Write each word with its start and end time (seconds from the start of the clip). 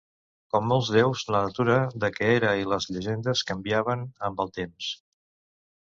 Com 0.53 0.63
molts 0.69 0.87
déus, 0.95 1.25
la 1.35 1.41
natura 1.49 1.75
de 2.03 2.09
què 2.17 2.31
era 2.39 2.55
i 2.63 2.67
les 2.71 2.89
llegendes 2.95 3.47
canviaven 3.53 4.07
amb 4.31 4.43
el 4.47 4.51
temps. 4.61 4.93